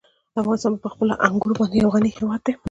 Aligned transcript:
افغانستان 0.41 0.73
په 0.83 0.87
خپلو 0.93 1.13
انګورو 1.27 1.57
باندې 1.59 1.75
یو 1.77 1.89
غني 1.95 2.11
هېواد 2.17 2.41
دی. 2.45 2.53